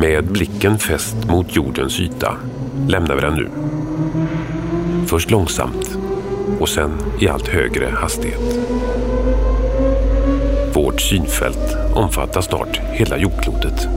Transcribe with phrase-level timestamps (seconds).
[0.00, 2.36] Med blicken fäst mot jordens yta
[2.88, 3.48] lämnar vi den nu.
[5.06, 5.98] Först långsamt
[6.60, 8.58] och sen i allt högre hastighet.
[10.72, 13.88] Vårt synfält omfattar snart hela jordklotet.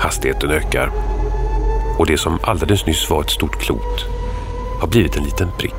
[0.00, 0.90] Hastigheten ökar
[1.98, 4.04] och det som alldeles nyss var ett stort klot
[4.80, 5.74] har blivit en liten prick.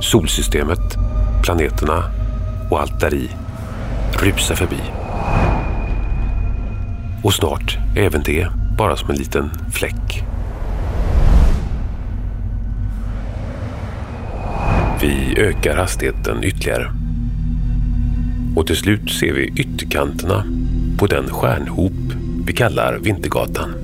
[0.00, 0.96] Solsystemet,
[1.42, 2.04] planeterna
[2.70, 3.30] och allt där i
[4.22, 4.80] rusar förbi.
[7.22, 8.48] Och snart är även det
[8.78, 10.24] bara som en liten fläck.
[15.00, 16.92] Vi ökar hastigheten ytterligare.
[18.56, 20.44] Och till slut ser vi ytterkanterna
[20.98, 21.92] på den stjärnhop
[22.46, 23.74] vi kallar Vintergatan.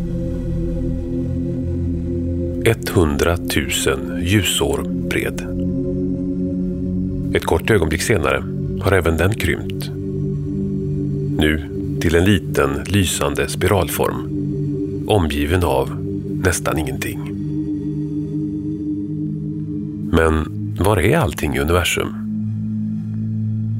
[2.95, 3.37] 100
[3.87, 5.41] 000 ljusår bred.
[7.37, 8.43] Ett kort ögonblick senare
[8.83, 9.92] har även den krympt.
[11.39, 11.69] Nu
[12.01, 14.43] till en liten lysande spiralform
[15.09, 15.97] omgiven av
[16.45, 17.19] nästan ingenting.
[20.13, 20.45] Men
[20.81, 22.15] var är allting i universum?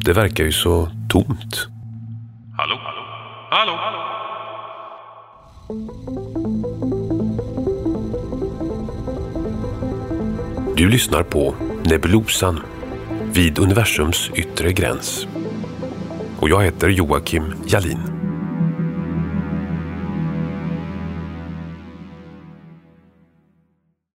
[0.05, 1.69] Det verkar ju så tomt.
[2.57, 2.79] Hallå?
[3.51, 3.73] Hallå?
[3.77, 4.03] Hallå?
[10.77, 12.61] Du lyssnar på Nebulosan
[13.33, 15.27] vid universums yttre gräns.
[16.43, 18.22] Och jag heter Joakim Jalin.